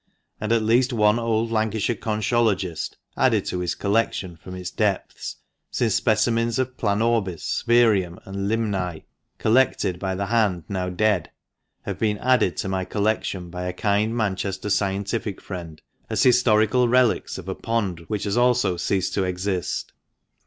[0.39, 5.35] And at least one old Lancashire conchologist added to his collection from its depths,
[5.69, 9.03] since specimens of Planorbis, Spherium and Limnsea,
[9.37, 11.29] collected by the hand now dead,
[11.83, 17.37] have been added to my collection by a kind Manchester scientific friend as historical relics
[17.37, 19.93] of a pond which has also ceased to exist.